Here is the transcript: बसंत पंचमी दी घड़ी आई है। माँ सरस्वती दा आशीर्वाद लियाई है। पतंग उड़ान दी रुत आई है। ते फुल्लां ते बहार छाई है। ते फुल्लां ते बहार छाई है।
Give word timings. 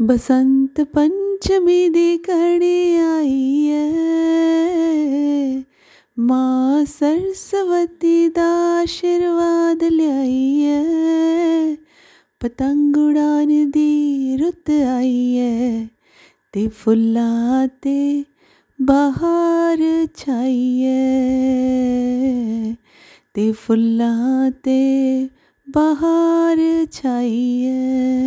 बसंत 0.00 0.80
पंचमी 0.80 1.88
दी 1.88 2.16
घड़ी 2.16 2.96
आई 2.96 3.64
है। 3.64 5.64
माँ 6.18 6.84
सरस्वती 6.84 8.28
दा 8.28 8.82
आशीर्वाद 8.82 9.84
लियाई 9.84 10.60
है। 10.60 11.78
पतंग 12.42 12.96
उड़ान 12.96 13.70
दी 13.70 14.36
रुत 14.36 14.70
आई 14.70 15.34
है। 15.34 15.90
ते 16.52 16.68
फुल्लां 16.68 17.68
ते 17.68 18.24
बहार 18.82 20.08
छाई 20.16 20.78
है। 20.78 22.76
ते 23.34 23.52
फुल्लां 23.52 24.50
ते 24.50 25.30
बहार 25.68 26.86
छाई 26.92 27.60
है। 27.60 28.25